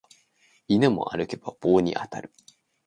[0.67, 2.33] 犬も歩けば棒に当たる